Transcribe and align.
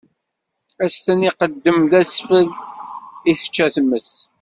Ad 0.83 0.89
s-ten-iqeddem 0.95 1.79
d 1.91 1.93
asfel 2.01 2.45
i 3.31 3.33
tečča 3.39 3.67
tmes. 3.75 4.09